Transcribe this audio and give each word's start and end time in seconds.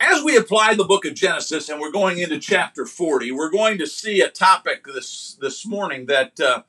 as 0.00 0.24
we 0.24 0.36
apply 0.36 0.74
the 0.74 0.84
book 0.84 1.04
of 1.04 1.14
Genesis 1.14 1.68
and 1.68 1.78
we're 1.78 1.92
going 1.92 2.18
into 2.18 2.38
chapter 2.38 2.86
40, 2.86 3.32
we're 3.32 3.50
going 3.50 3.76
to 3.78 3.86
see 3.86 4.22
a 4.22 4.30
topic 4.30 4.84
this, 4.86 5.36
this 5.40 5.66
morning 5.66 6.06
that 6.06 6.40
uh, 6.40 6.62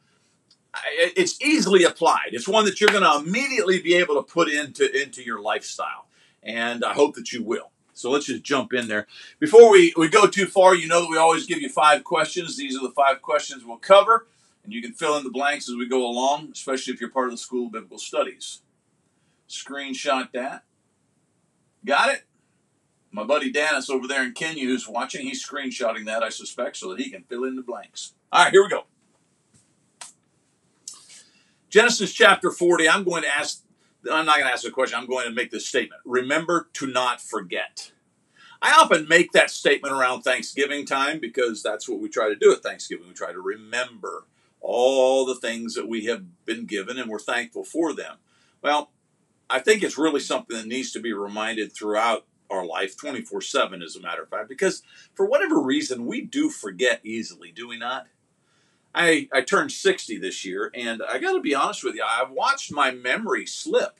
it's 0.97 1.41
easily 1.41 1.85
applied. 1.85 2.29
It's 2.33 2.47
one 2.47 2.65
that 2.65 2.81
you're 2.81 2.89
going 2.89 3.03
to 3.03 3.25
immediately 3.25 3.81
be 3.81 3.95
able 3.95 4.15
to 4.15 4.21
put 4.21 4.49
into, 4.49 5.01
into 5.01 5.23
your 5.23 5.39
lifestyle. 5.39 6.07
And 6.43 6.83
I 6.83 6.93
hope 6.93 7.15
that 7.15 7.31
you 7.31 7.41
will. 7.41 7.71
So 7.93 8.11
let's 8.11 8.25
just 8.25 8.43
jump 8.43 8.73
in 8.73 8.89
there. 8.89 9.07
Before 9.39 9.71
we, 9.71 9.93
we 9.95 10.09
go 10.09 10.27
too 10.27 10.47
far, 10.47 10.75
you 10.75 10.87
know 10.87 11.01
that 11.01 11.09
we 11.09 11.17
always 11.17 11.45
give 11.45 11.61
you 11.61 11.69
five 11.69 12.03
questions. 12.03 12.57
These 12.57 12.75
are 12.75 12.81
the 12.81 12.93
five 12.93 13.21
questions 13.21 13.63
we'll 13.63 13.77
cover, 13.77 14.27
and 14.63 14.73
you 14.73 14.81
can 14.81 14.93
fill 14.93 15.17
in 15.17 15.23
the 15.23 15.29
blanks 15.29 15.69
as 15.69 15.75
we 15.75 15.87
go 15.87 16.05
along, 16.05 16.49
especially 16.51 16.93
if 16.93 16.99
you're 16.99 17.11
part 17.11 17.27
of 17.27 17.31
the 17.31 17.37
School 17.37 17.67
of 17.67 17.73
Biblical 17.73 17.99
Studies. 17.99 18.61
Screenshot 19.47 20.31
that. 20.31 20.63
Got 21.85 22.09
it? 22.09 22.23
My 23.11 23.23
buddy 23.23 23.51
Dennis 23.51 23.89
over 23.89 24.07
there 24.07 24.23
in 24.23 24.33
Kenya 24.33 24.63
who's 24.65 24.87
watching, 24.87 25.25
he's 25.25 25.45
screenshotting 25.45 26.05
that, 26.05 26.23
I 26.23 26.29
suspect, 26.29 26.77
so 26.77 26.89
that 26.89 26.99
he 26.99 27.09
can 27.09 27.23
fill 27.23 27.43
in 27.43 27.55
the 27.55 27.61
blanks. 27.61 28.13
All 28.31 28.43
right, 28.43 28.51
here 28.51 28.63
we 28.63 28.69
go. 28.69 28.85
Genesis 31.69 32.13
chapter 32.13 32.51
40, 32.51 32.87
I'm 32.87 33.03
going 33.03 33.23
to 33.23 33.29
ask, 33.29 33.63
I'm 34.09 34.25
not 34.25 34.35
going 34.35 34.47
to 34.47 34.53
ask 34.53 34.65
a 34.65 34.71
question, 34.71 34.97
I'm 34.97 35.07
going 35.07 35.25
to 35.25 35.33
make 35.33 35.51
this 35.51 35.67
statement. 35.67 36.01
Remember 36.05 36.69
to 36.73 36.87
not 36.87 37.21
forget. 37.21 37.91
I 38.61 38.73
often 38.73 39.07
make 39.07 39.31
that 39.31 39.49
statement 39.49 39.93
around 39.93 40.21
Thanksgiving 40.21 40.85
time 40.85 41.19
because 41.19 41.63
that's 41.63 41.89
what 41.89 41.99
we 41.99 42.09
try 42.09 42.29
to 42.29 42.35
do 42.35 42.53
at 42.53 42.61
Thanksgiving. 42.61 43.07
We 43.07 43.13
try 43.13 43.31
to 43.31 43.41
remember 43.41 44.25
all 44.59 45.25
the 45.25 45.35
things 45.35 45.73
that 45.73 45.87
we 45.87 46.05
have 46.05 46.45
been 46.45 46.65
given 46.65 46.99
and 46.99 47.09
we're 47.09 47.19
thankful 47.19 47.63
for 47.63 47.93
them. 47.93 48.17
Well, 48.61 48.91
I 49.49 49.59
think 49.59 49.83
it's 49.83 49.97
really 49.97 50.19
something 50.19 50.55
that 50.55 50.67
needs 50.67 50.91
to 50.91 50.99
be 50.99 51.11
reminded 51.11 51.73
throughout 51.73 52.25
our 52.51 52.65
life 52.65 52.97
24 52.97 53.41
7, 53.41 53.81
as 53.81 53.95
a 53.95 54.01
matter 54.01 54.23
of 54.23 54.29
fact, 54.29 54.49
because 54.49 54.83
for 55.13 55.25
whatever 55.25 55.59
reason, 55.59 56.05
we 56.05 56.21
do 56.21 56.49
forget 56.49 56.99
easily, 57.03 57.51
do 57.51 57.67
we 57.67 57.77
not? 57.77 58.07
I, 58.93 59.29
I 59.31 59.41
turned 59.41 59.71
60 59.71 60.17
this 60.17 60.43
year, 60.43 60.69
and 60.73 61.01
I 61.01 61.17
got 61.19 61.33
to 61.33 61.39
be 61.39 61.55
honest 61.55 61.83
with 61.83 61.95
you, 61.95 62.03
I've 62.03 62.31
watched 62.31 62.71
my 62.71 62.91
memory 62.91 63.45
slip. 63.45 63.97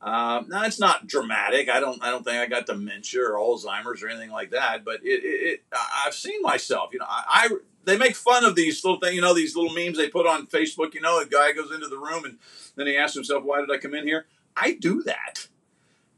Uh, 0.00 0.42
now 0.48 0.64
it's 0.64 0.80
not 0.80 1.06
dramatic. 1.06 1.68
I 1.68 1.78
don't. 1.78 2.02
I 2.02 2.10
don't 2.10 2.24
think 2.24 2.38
I 2.38 2.46
got 2.46 2.64
dementia 2.64 3.20
or 3.22 3.32
Alzheimer's 3.32 4.02
or 4.02 4.08
anything 4.08 4.30
like 4.30 4.50
that. 4.50 4.82
But 4.82 5.04
it. 5.04 5.22
it, 5.22 5.26
it 5.26 5.62
I've 6.06 6.14
seen 6.14 6.40
myself. 6.40 6.90
You 6.94 7.00
know, 7.00 7.06
I, 7.06 7.24
I, 7.28 7.56
They 7.84 7.98
make 7.98 8.16
fun 8.16 8.44
of 8.44 8.56
these 8.56 8.82
little 8.82 8.98
things. 8.98 9.14
You 9.14 9.20
know, 9.20 9.34
these 9.34 9.54
little 9.54 9.74
memes 9.74 9.98
they 9.98 10.08
put 10.08 10.26
on 10.26 10.46
Facebook. 10.46 10.94
You 10.94 11.02
know, 11.02 11.20
a 11.20 11.26
guy 11.26 11.52
goes 11.52 11.70
into 11.70 11.88
the 11.88 11.98
room 11.98 12.24
and 12.24 12.38
then 12.76 12.86
he 12.86 12.96
asks 12.96 13.14
himself, 13.14 13.44
"Why 13.44 13.60
did 13.60 13.70
I 13.70 13.76
come 13.76 13.94
in 13.94 14.06
here?" 14.06 14.24
I 14.56 14.72
do 14.72 15.02
that. 15.02 15.48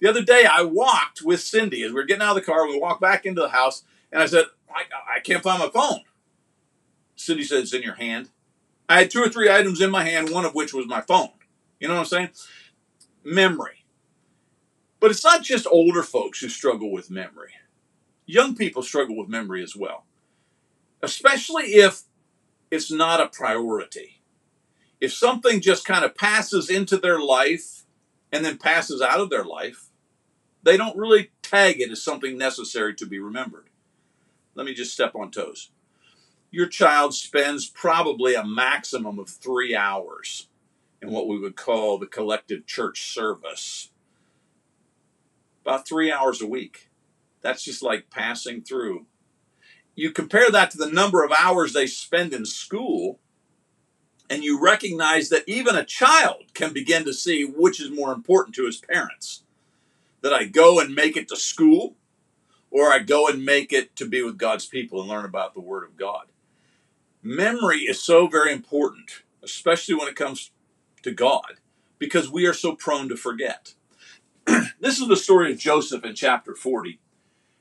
The 0.03 0.08
other 0.08 0.22
day, 0.22 0.47
I 0.53 0.62
walked 0.62 1.22
with 1.22 1.41
Cindy 1.41 1.84
as 1.84 1.91
we 1.91 1.95
were 1.95 2.03
getting 2.03 2.22
out 2.22 2.31
of 2.31 2.34
the 2.34 2.53
car. 2.53 2.67
We 2.67 2.77
walked 2.77 3.00
back 3.00 3.25
into 3.25 3.41
the 3.41 3.50
house, 3.50 3.84
and 4.11 4.20
I 4.20 4.27
said, 4.27 4.47
I, 4.69 4.83
I 5.17 5.20
can't 5.20 5.45
find 5.45 5.61
my 5.61 5.69
phone. 5.69 6.00
Cindy 7.14 7.45
said, 7.45 7.61
It's 7.61 7.72
in 7.72 7.83
your 7.83 7.95
hand. 7.95 8.30
I 8.89 8.98
had 8.98 9.12
two 9.12 9.20
or 9.20 9.28
three 9.28 9.48
items 9.48 9.80
in 9.80 9.92
my 9.92 10.03
hand, 10.03 10.30
one 10.30 10.45
of 10.45 10.56
which 10.56 10.75
was 10.75 10.89
my 10.89 11.03
phone. 11.03 11.28
You 11.78 11.86
know 11.86 11.95
what 11.95 12.00
I'm 12.00 12.06
saying? 12.06 12.30
Memory. 13.23 13.84
But 14.98 15.12
it's 15.12 15.23
not 15.23 15.45
just 15.45 15.69
older 15.70 16.03
folks 16.03 16.41
who 16.41 16.48
struggle 16.48 16.91
with 16.91 17.08
memory, 17.08 17.53
young 18.27 18.56
people 18.56 18.83
struggle 18.83 19.17
with 19.17 19.28
memory 19.28 19.62
as 19.62 19.77
well, 19.77 20.05
especially 21.00 21.75
if 21.75 22.03
it's 22.73 22.91
not 22.91 23.20
a 23.20 23.28
priority. 23.28 24.20
If 25.00 25.12
something 25.12 25.61
just 25.61 25.84
kind 25.84 26.05
of 26.05 26.17
passes 26.17 26.69
into 26.69 26.97
their 26.97 27.20
life 27.20 27.84
and 28.33 28.45
then 28.45 28.58
passes 28.58 29.00
out 29.00 29.20
of 29.20 29.30
their 29.30 29.45
life, 29.45 29.91
they 30.62 30.77
don't 30.77 30.96
really 30.96 31.30
tag 31.42 31.80
it 31.80 31.91
as 31.91 32.02
something 32.02 32.38
necessary 32.38 32.94
to 32.94 33.06
be 33.06 33.18
remembered. 33.18 33.68
Let 34.55 34.67
me 34.67 34.74
just 34.74 34.92
step 34.92 35.14
on 35.14 35.30
toes. 35.30 35.70
Your 36.50 36.67
child 36.67 37.14
spends 37.14 37.68
probably 37.68 38.34
a 38.34 38.45
maximum 38.45 39.18
of 39.18 39.28
three 39.28 39.74
hours 39.74 40.48
in 41.00 41.11
what 41.11 41.27
we 41.27 41.39
would 41.39 41.56
call 41.56 41.98
the 41.98 42.06
collective 42.06 42.67
church 42.67 43.12
service. 43.12 43.90
About 45.64 45.89
three 45.89 46.12
hours 46.12 46.42
a 46.42 46.46
week. 46.46 46.90
That's 47.40 47.64
just 47.64 47.83
like 47.83 48.11
passing 48.11 48.62
through. 48.62 49.06
You 49.94 50.11
compare 50.12 50.50
that 50.50 50.70
to 50.73 50.79
the 50.79 50.90
number 50.90 51.24
of 51.24 51.33
hours 51.36 51.73
they 51.73 51.86
spend 51.86 52.33
in 52.33 52.46
school, 52.46 53.18
and 54.30 54.44
you 54.44 54.62
recognize 54.62 55.29
that 55.30 55.44
even 55.46 55.74
a 55.74 55.84
child 55.84 56.55
can 56.55 56.73
begin 56.73 57.05
to 57.05 57.12
see 57.12 57.44
which 57.44 57.80
is 57.80 57.90
more 57.90 58.12
important 58.12 58.55
to 58.56 58.67
his 58.67 58.79
parents 58.79 59.42
that 60.22 60.33
I 60.33 60.44
go 60.44 60.80
and 60.80 60.94
make 60.94 61.16
it 61.16 61.28
to 61.28 61.36
school 61.36 61.96
or 62.70 62.90
I 62.90 63.00
go 63.00 63.28
and 63.28 63.44
make 63.44 63.72
it 63.72 63.94
to 63.96 64.08
be 64.08 64.22
with 64.22 64.38
God's 64.38 64.66
people 64.66 65.00
and 65.00 65.08
learn 65.08 65.27
about 65.27 65.55
the 65.55 65.60
Word 65.60 65.84
of 65.84 65.96
God. 65.96 66.27
Memory 67.22 67.80
is 67.80 68.02
so 68.02 68.27
very 68.27 68.52
important, 68.52 69.22
especially 69.42 69.94
when 69.94 70.08
it 70.08 70.16
comes 70.16 70.50
to 71.02 71.12
God, 71.12 71.58
because 71.98 72.30
we 72.30 72.46
are 72.46 72.55
so 72.55 72.74
prone 72.74 73.08
to 73.11 73.16
forget. 73.16 73.74
this 74.80 74.98
is 74.98 75.06
the 75.06 75.16
story 75.16 75.52
of 75.52 75.58
Joseph 75.58 76.05
in 76.05 76.14
chapter 76.14 76.55
40. 76.55 76.98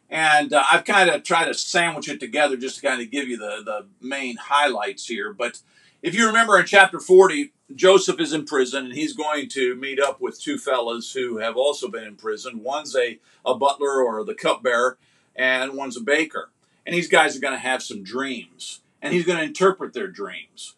And 0.09 0.53
uh, 0.53 0.63
I've 0.69 0.83
kind 0.83 1.09
of 1.09 1.23
tried 1.23 1.45
to 1.45 1.53
sandwich 1.53 2.09
it 2.09 2.19
together 2.19 2.57
just 2.57 2.79
to 2.79 2.87
kind 2.87 3.01
of 3.01 3.11
give 3.11 3.27
you 3.27 3.37
the, 3.37 3.61
the 3.63 3.87
main 4.05 4.37
highlights 4.37 5.05
here. 5.05 5.33
But 5.33 5.61
if 6.01 6.15
you 6.15 6.27
remember 6.27 6.59
in 6.59 6.65
chapter 6.65 6.99
40, 6.99 7.53
Joseph 7.75 8.19
is 8.19 8.33
in 8.33 8.45
prison 8.45 8.85
and 8.85 8.93
he's 8.93 9.13
going 9.13 9.47
to 9.49 9.75
meet 9.75 9.99
up 9.99 10.19
with 10.19 10.41
two 10.41 10.57
fellas 10.57 11.13
who 11.13 11.37
have 11.37 11.55
also 11.55 11.87
been 11.87 12.03
in 12.03 12.15
prison. 12.15 12.63
One's 12.63 12.95
a, 12.95 13.19
a 13.45 13.55
butler 13.55 14.03
or 14.03 14.23
the 14.23 14.33
cupbearer, 14.33 14.97
and 15.35 15.73
one's 15.73 15.97
a 15.97 16.01
baker. 16.01 16.51
And 16.85 16.95
these 16.95 17.07
guys 17.07 17.37
are 17.37 17.41
going 17.41 17.53
to 17.53 17.59
have 17.59 17.83
some 17.83 18.03
dreams, 18.03 18.81
and 19.01 19.13
he's 19.13 19.25
going 19.25 19.37
to 19.37 19.45
interpret 19.45 19.93
their 19.93 20.07
dreams. 20.07 20.75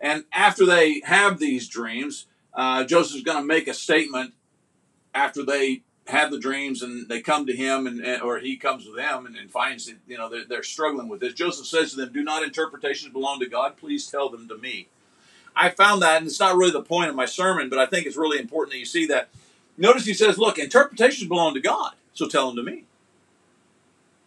And 0.00 0.24
after 0.32 0.66
they 0.66 1.02
have 1.04 1.38
these 1.38 1.68
dreams, 1.68 2.26
uh, 2.54 2.84
Joseph's 2.84 3.22
going 3.22 3.38
to 3.38 3.44
make 3.44 3.68
a 3.68 3.74
statement 3.74 4.34
after 5.14 5.44
they 5.44 5.82
have 6.08 6.30
the 6.30 6.38
dreams 6.38 6.82
and 6.82 7.08
they 7.08 7.20
come 7.20 7.46
to 7.46 7.54
him 7.54 7.86
and 7.86 8.22
or 8.22 8.38
he 8.38 8.56
comes 8.56 8.84
to 8.84 8.92
them 8.92 9.26
and, 9.26 9.36
and 9.36 9.50
finds 9.50 9.86
that 9.86 9.96
you 10.06 10.16
know 10.16 10.28
they're, 10.28 10.44
they're 10.44 10.62
struggling 10.62 11.08
with 11.08 11.20
this 11.20 11.34
joseph 11.34 11.66
says 11.66 11.90
to 11.90 11.96
them 11.96 12.12
do 12.12 12.22
not 12.22 12.42
interpretations 12.42 13.12
belong 13.12 13.38
to 13.38 13.46
god 13.46 13.76
please 13.76 14.06
tell 14.06 14.28
them 14.30 14.48
to 14.48 14.56
me 14.56 14.88
I 15.58 15.70
found 15.70 16.02
that, 16.02 16.18
and 16.18 16.26
it's 16.26 16.38
not 16.38 16.56
really 16.56 16.70
the 16.70 16.82
point 16.82 17.10
of 17.10 17.16
my 17.16 17.26
sermon, 17.26 17.68
but 17.68 17.80
I 17.80 17.86
think 17.86 18.06
it's 18.06 18.16
really 18.16 18.38
important 18.38 18.72
that 18.72 18.78
you 18.78 18.84
see 18.84 19.06
that. 19.06 19.28
Notice 19.76 20.06
he 20.06 20.14
says, 20.14 20.38
Look, 20.38 20.58
interpretations 20.58 21.28
belong 21.28 21.54
to 21.54 21.60
God, 21.60 21.94
so 22.12 22.28
tell 22.28 22.46
them 22.46 22.56
to 22.56 22.70
me. 22.70 22.84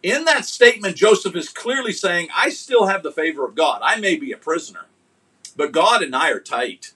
In 0.02 0.24
that 0.24 0.44
statement, 0.44 0.96
Joseph 0.96 1.34
is 1.36 1.48
clearly 1.48 1.92
saying, 1.92 2.28
I 2.36 2.50
still 2.50 2.86
have 2.86 3.02
the 3.02 3.12
favor 3.12 3.46
of 3.46 3.54
God. 3.54 3.80
I 3.82 3.98
may 4.00 4.16
be 4.16 4.32
a 4.32 4.36
prisoner, 4.36 4.86
but 5.56 5.72
God 5.72 6.02
and 6.02 6.14
I 6.14 6.30
are 6.30 6.40
tight. 6.40 6.92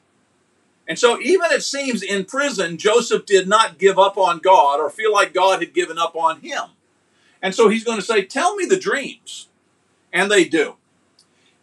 And 0.88 0.98
so, 0.98 1.20
even 1.20 1.50
it 1.50 1.64
seems 1.64 2.02
in 2.02 2.24
prison, 2.24 2.78
Joseph 2.78 3.26
did 3.26 3.48
not 3.48 3.78
give 3.78 3.98
up 3.98 4.16
on 4.16 4.38
God 4.38 4.78
or 4.78 4.88
feel 4.88 5.12
like 5.12 5.34
God 5.34 5.60
had 5.60 5.74
given 5.74 5.98
up 5.98 6.14
on 6.14 6.40
him. 6.40 6.62
And 7.42 7.54
so, 7.54 7.68
he's 7.68 7.84
going 7.84 7.98
to 7.98 8.04
say, 8.04 8.24
Tell 8.24 8.54
me 8.54 8.66
the 8.66 8.78
dreams. 8.78 9.48
And 10.12 10.30
they 10.30 10.44
do. 10.44 10.76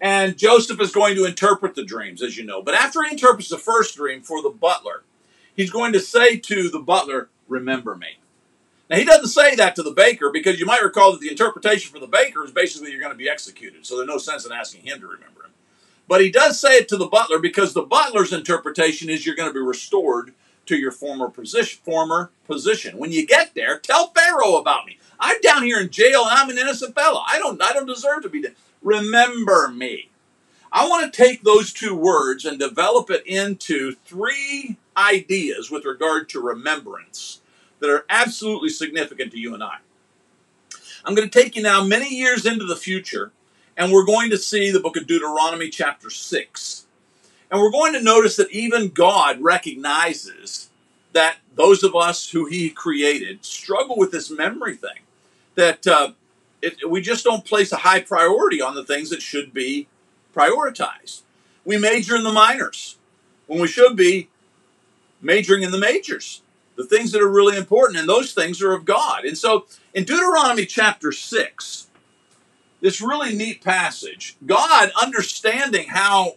And 0.01 0.37
Joseph 0.37 0.81
is 0.81 0.91
going 0.91 1.15
to 1.15 1.25
interpret 1.25 1.75
the 1.75 1.85
dreams, 1.85 2.21
as 2.21 2.37
you 2.37 2.43
know. 2.43 2.61
But 2.61 2.75
after 2.75 3.03
he 3.03 3.11
interprets 3.11 3.47
the 3.47 3.57
first 3.57 3.95
dream 3.95 4.21
for 4.21 4.41
the 4.41 4.49
butler, 4.49 5.03
he's 5.55 5.71
going 5.71 5.93
to 5.93 6.01
say 6.01 6.37
to 6.37 6.69
the 6.69 6.79
butler, 6.79 7.29
Remember 7.47 7.95
me. 7.95 8.17
Now, 8.89 8.97
he 8.97 9.05
doesn't 9.05 9.29
say 9.29 9.55
that 9.55 9.75
to 9.77 9.83
the 9.83 9.91
baker 9.91 10.29
because 10.29 10.59
you 10.59 10.65
might 10.65 10.83
recall 10.83 11.13
that 11.13 11.21
the 11.21 11.29
interpretation 11.29 11.91
for 11.91 11.99
the 11.99 12.07
baker 12.07 12.43
is 12.43 12.51
basically 12.51 12.91
you're 12.91 12.99
going 12.99 13.13
to 13.13 13.17
be 13.17 13.29
executed. 13.29 13.85
So 13.85 13.95
there's 13.95 14.07
no 14.07 14.17
sense 14.17 14.45
in 14.45 14.51
asking 14.51 14.81
him 14.81 14.99
to 14.99 15.07
remember 15.07 15.45
him. 15.45 15.51
But 16.07 16.21
he 16.21 16.29
does 16.29 16.59
say 16.59 16.77
it 16.77 16.87
to 16.89 16.97
the 16.97 17.07
butler 17.07 17.39
because 17.39 17.73
the 17.73 17.81
butler's 17.81 18.33
interpretation 18.33 19.09
is 19.09 19.25
you're 19.25 19.35
going 19.35 19.49
to 19.49 19.53
be 19.53 19.59
restored 19.59 20.33
to 20.65 20.75
your 20.75 20.91
former 20.91 21.29
position. 21.29 21.79
Former 21.83 22.31
position. 22.45 22.97
When 22.97 23.11
you 23.11 23.25
get 23.25 23.55
there, 23.55 23.79
tell 23.79 24.07
Pharaoh 24.09 24.57
about 24.57 24.85
me. 24.85 24.99
I'm 25.19 25.39
down 25.41 25.63
here 25.63 25.79
in 25.79 25.89
jail 25.89 26.23
and 26.23 26.31
I'm 26.31 26.49
an 26.49 26.57
innocent 26.57 26.95
fellow. 26.95 27.21
I 27.25 27.39
don't. 27.39 27.61
I 27.61 27.73
don't 27.73 27.85
deserve 27.85 28.23
to 28.23 28.29
be 28.29 28.41
dead 28.41 28.55
remember 28.83 29.69
me. 29.69 30.09
I 30.71 30.87
want 30.87 31.11
to 31.11 31.23
take 31.23 31.43
those 31.43 31.71
two 31.71 31.95
words 31.95 32.45
and 32.45 32.57
develop 32.59 33.09
it 33.09 33.25
into 33.25 33.93
three 34.05 34.77
ideas 34.97 35.71
with 35.71 35.85
regard 35.85 36.29
to 36.29 36.41
remembrance 36.41 37.41
that 37.79 37.89
are 37.89 38.05
absolutely 38.09 38.69
significant 38.69 39.31
to 39.31 39.39
you 39.39 39.53
and 39.53 39.63
I. 39.63 39.77
I'm 41.05 41.15
going 41.15 41.29
to 41.29 41.39
take 41.39 41.55
you 41.55 41.61
now 41.61 41.83
many 41.83 42.13
years 42.15 42.45
into 42.45 42.65
the 42.65 42.75
future, 42.75 43.31
and 43.77 43.91
we're 43.91 44.05
going 44.05 44.29
to 44.29 44.37
see 44.37 44.71
the 44.71 44.79
book 44.79 44.97
of 44.97 45.07
Deuteronomy, 45.07 45.69
chapter 45.69 46.09
6. 46.09 46.85
And 47.49 47.59
we're 47.59 47.71
going 47.71 47.93
to 47.93 48.01
notice 48.01 48.35
that 48.35 48.51
even 48.51 48.89
God 48.89 49.41
recognizes 49.41 50.69
that 51.13 51.37
those 51.55 51.83
of 51.83 51.95
us 51.95 52.31
who 52.31 52.45
He 52.45 52.69
created 52.69 53.45
struggle 53.45 53.97
with 53.97 54.11
this 54.11 54.31
memory 54.31 54.75
thing. 54.75 54.99
That 55.55 55.85
uh, 55.85 56.11
it, 56.61 56.89
we 56.89 57.01
just 57.01 57.23
don't 57.23 57.45
place 57.45 57.71
a 57.71 57.77
high 57.77 58.01
priority 58.01 58.61
on 58.61 58.75
the 58.75 58.83
things 58.83 59.09
that 59.11 59.21
should 59.21 59.53
be 59.53 59.87
prioritized. 60.35 61.21
We 61.65 61.77
major 61.77 62.15
in 62.15 62.23
the 62.23 62.31
minors 62.31 62.97
when 63.47 63.61
we 63.61 63.67
should 63.67 63.95
be 63.95 64.29
majoring 65.21 65.63
in 65.63 65.71
the 65.71 65.77
majors, 65.77 66.41
the 66.75 66.85
things 66.85 67.11
that 67.11 67.21
are 67.21 67.29
really 67.29 67.57
important, 67.57 67.99
and 67.99 68.09
those 68.09 68.33
things 68.33 68.61
are 68.61 68.73
of 68.73 68.85
God. 68.85 69.25
And 69.25 69.37
so 69.37 69.65
in 69.93 70.03
Deuteronomy 70.03 70.65
chapter 70.65 71.11
6, 71.11 71.87
this 72.83 72.99
really 72.99 73.33
neat 73.33 73.63
passage, 73.63 74.35
God 74.45 74.91
understanding 75.01 75.87
how 75.87 76.35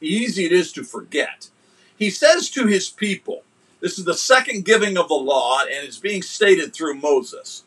easy 0.00 0.44
it 0.44 0.52
is 0.52 0.70
to 0.72 0.84
forget, 0.84 1.50
he 1.98 2.08
says 2.08 2.48
to 2.50 2.68
his 2.68 2.88
people, 2.88 3.42
this 3.80 3.98
is 3.98 4.04
the 4.04 4.14
second 4.14 4.64
giving 4.64 4.96
of 4.96 5.08
the 5.08 5.14
law, 5.14 5.62
and 5.62 5.84
it's 5.84 5.98
being 5.98 6.22
stated 6.22 6.72
through 6.72 6.94
Moses. 6.94 7.64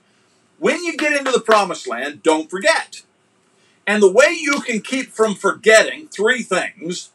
When 0.60 0.82
you 0.82 0.96
get 0.96 1.12
into 1.12 1.32
the 1.32 1.42
promised 1.42 1.90
land, 1.90 2.24
don't 2.24 2.50
forget. 2.50 3.02
And 3.86 4.02
the 4.02 4.12
way 4.12 4.28
you 4.32 4.62
can 4.62 4.80
keep 4.80 5.12
from 5.12 5.36
forgetting 5.36 6.08
three 6.08 6.42
things 6.42 7.12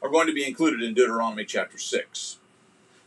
are 0.00 0.08
going 0.08 0.28
to 0.28 0.32
be 0.32 0.46
included 0.46 0.82
in 0.82 0.94
Deuteronomy 0.94 1.44
chapter 1.44 1.78
6. 1.78 2.38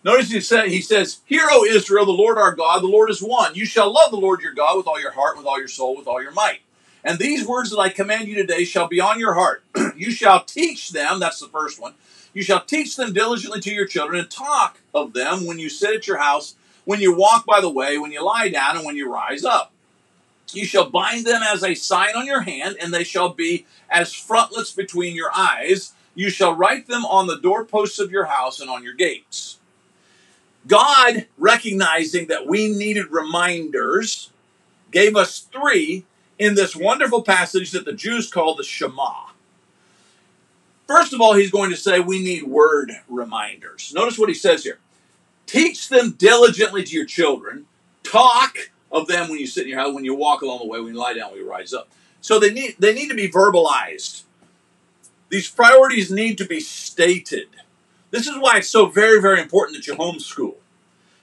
Notice 0.04 0.32
he, 0.32 0.42
say, 0.42 0.70
he 0.70 0.82
says, 0.82 1.22
Hear, 1.26 1.48
O 1.50 1.64
Israel, 1.64 2.06
the 2.06 2.12
Lord 2.12 2.38
our 2.38 2.54
God, 2.54 2.84
the 2.84 2.88
Lord 2.88 3.10
is 3.10 3.22
one. 3.22 3.56
You 3.56 3.66
shall 3.66 3.92
love 3.92 4.12
the 4.12 4.18
Lord 4.18 4.42
your 4.42 4.54
God 4.54 4.76
with 4.76 4.88
all 4.88 5.00
your 5.00 5.12
heart, 5.12 5.38
with 5.38 5.46
all 5.46 5.58
your 5.58 5.70
soul, 5.70 5.96
with 5.96 6.08
all 6.08 6.22
your 6.22 6.34
might. 6.34 6.60
And 7.04 7.20
these 7.20 7.46
words 7.46 7.70
that 7.72 7.80
I 7.80 7.90
command 7.90 8.28
you 8.28 8.36
today 8.36 8.64
shall 8.64 8.88
be 8.88 9.02
on 9.02 9.20
your 9.20 9.34
heart. 9.34 9.64
you 9.98 10.12
shall 10.12 10.44
teach 10.44 10.92
them, 10.92 11.20
that's 11.20 11.40
the 11.40 11.48
first 11.48 11.82
one. 11.82 11.94
You 12.34 12.42
shall 12.42 12.64
teach 12.64 12.96
them 12.96 13.14
diligently 13.14 13.60
to 13.62 13.74
your 13.74 13.86
children 13.86 14.22
and 14.22 14.30
talk 14.30 14.80
of 14.94 15.14
them 15.14 15.46
when 15.46 15.60
you 15.60 15.70
sit 15.70 15.96
at 15.96 16.08
your 16.08 16.18
house, 16.18 16.56
when 16.86 17.02
you 17.02 17.16
walk 17.16 17.46
by 17.46 17.62
the 17.62 17.70
way, 17.70 17.98
when 17.98 18.12
you 18.12 18.24
lie 18.24 18.50
down, 18.50 18.78
and 18.78 18.86
when 18.86 18.96
you 18.96 19.12
rise 19.12 19.44
up. 19.44 19.72
You 20.52 20.66
shall 20.66 20.90
bind 20.90 21.26
them 21.26 21.42
as 21.44 21.64
a 21.64 21.74
sign 21.76 22.16
on 22.16 22.26
your 22.26 22.42
hand, 22.42 22.78
and 22.82 22.94
they 22.94 23.04
shall 23.04 23.30
be 23.30 23.66
as 23.90 24.14
frontlets 24.14 24.72
between 24.72 25.16
your 25.16 25.32
eyes. 25.36 25.94
You 26.16 26.30
shall 26.30 26.56
write 26.56 26.88
them 26.88 27.06
on 27.06 27.28
the 27.28 27.40
doorposts 27.40 28.00
of 28.00 28.12
your 28.12 28.26
house 28.26 28.60
and 28.60 28.70
on 28.70 28.84
your 28.84 28.94
gates. 28.94 29.60
God, 30.68 31.28
recognizing 31.38 32.28
that 32.28 32.48
we 32.48 32.70
needed 32.70 33.12
reminders, 33.12 34.32
gave 34.92 35.16
us 35.16 35.40
three 35.40 36.06
in 36.40 36.56
this 36.56 36.76
wonderful 36.76 37.24
passage 37.24 37.72
that 37.72 37.86
the 37.86 37.94
Jews 37.94 38.32
call 38.32 38.56
the 38.56 38.64
Shema. 38.64 39.28
First 40.88 41.14
of 41.14 41.22
all, 41.22 41.34
he's 41.34 41.52
going 41.52 41.70
to 41.70 41.78
say 41.78 42.00
we 42.00 42.24
need 42.24 42.44
word 42.44 42.92
reminders. 43.08 43.94
Notice 43.96 44.18
what 44.18 44.30
he 44.30 44.36
says 44.36 44.64
here 44.64 44.80
Teach 45.46 45.90
them 45.90 46.12
diligently 46.12 46.84
to 46.84 46.96
your 46.96 47.06
children, 47.06 47.66
talk 48.04 48.72
of 48.92 49.08
them 49.08 49.30
when 49.30 49.40
you 49.40 49.48
sit 49.48 49.64
in 49.64 49.70
your 49.70 49.80
house, 49.80 49.94
when 49.94 50.06
you 50.06 50.16
walk 50.16 50.42
along 50.42 50.60
the 50.60 50.68
way, 50.68 50.80
when 50.80 50.94
you 50.94 51.00
lie 51.00 51.14
down, 51.14 51.32
when 51.32 51.40
you 51.40 51.50
rise 51.50 51.74
up. 51.74 51.90
So 52.22 52.40
they 52.40 52.52
need, 52.54 52.76
they 52.80 52.94
need 52.94 53.10
to 53.10 53.16
be 53.16 53.30
verbalized. 53.30 54.24
These 55.30 55.50
priorities 55.50 56.12
need 56.12 56.38
to 56.38 56.46
be 56.46 56.60
stated. 56.60 57.48
This 58.12 58.28
is 58.28 58.38
why 58.38 58.58
it's 58.58 58.70
so 58.70 58.86
very, 58.86 59.20
very 59.20 59.42
important 59.42 59.78
that 59.78 59.88
you 59.88 59.96
homeschool. 59.96 60.56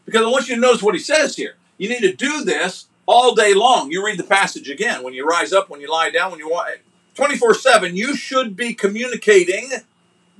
Because 0.04 0.22
I 0.22 0.28
want 0.28 0.48
you 0.48 0.56
to 0.56 0.60
notice 0.60 0.82
what 0.82 0.94
he 0.94 1.00
says 1.00 1.36
here. 1.36 1.54
You 1.78 1.88
need 1.88 2.00
to 2.00 2.12
do 2.12 2.44
this 2.44 2.86
all 3.10 3.34
day 3.34 3.54
long. 3.54 3.90
You 3.90 4.06
read 4.06 4.18
the 4.18 4.24
passage 4.24 4.70
again. 4.70 5.02
When 5.02 5.14
you 5.14 5.26
rise 5.26 5.52
up, 5.52 5.68
when 5.68 5.80
you 5.80 5.90
lie 5.90 6.10
down, 6.10 6.30
when 6.30 6.38
you 6.38 6.48
walk, 6.48 6.68
24 7.14 7.54
7, 7.54 7.96
you 7.96 8.14
should 8.14 8.54
be 8.54 8.72
communicating 8.72 9.68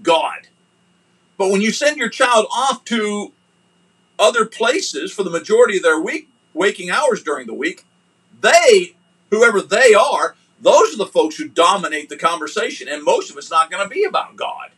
God. 0.03 0.47
But 1.37 1.51
when 1.51 1.61
you 1.63 1.73
send 1.73 1.97
your 1.97 2.09
child 2.09 2.47
off 2.55 2.85
to 2.85 3.33
other 4.21 4.47
places 4.47 5.11
for 5.13 5.25
the 5.25 5.31
majority 5.31 5.79
of 5.79 5.83
their 5.83 6.01
week, 6.01 6.29
waking 6.55 6.91
hours 6.91 7.25
during 7.25 7.49
the 7.49 7.55
week, 7.55 7.85
they, 8.41 8.95
whoever 9.31 9.61
they 9.61 9.93
are, 9.93 10.37
those 10.61 10.95
are 10.95 10.99
the 10.99 11.07
folks 11.07 11.37
who 11.37 11.49
dominate 11.49 12.09
the 12.09 12.17
conversation. 12.17 12.87
And 12.87 13.03
most 13.03 13.31
of 13.31 13.37
it's 13.37 13.51
not 13.51 13.71
going 13.71 13.83
to 13.83 13.93
be 13.93 14.05
about 14.05 14.37
God. 14.37 14.71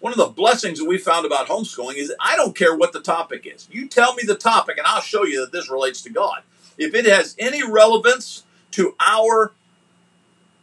One 0.00 0.12
of 0.12 0.18
the 0.18 0.26
blessings 0.26 0.78
that 0.78 0.88
we 0.88 0.98
found 0.98 1.24
about 1.24 1.46
homeschooling 1.46 1.96
is 1.96 2.12
I 2.20 2.36
don't 2.36 2.56
care 2.56 2.76
what 2.76 2.92
the 2.92 3.00
topic 3.00 3.46
is. 3.46 3.68
You 3.70 3.88
tell 3.88 4.14
me 4.14 4.22
the 4.26 4.34
topic, 4.34 4.76
and 4.76 4.86
I'll 4.86 5.00
show 5.00 5.24
you 5.24 5.40
that 5.40 5.52
this 5.52 5.70
relates 5.70 6.02
to 6.02 6.10
God. 6.10 6.42
If 6.78 6.94
it 6.94 7.06
has 7.06 7.36
any 7.38 7.62
relevance 7.62 8.44
to 8.72 8.94
our 9.00 9.52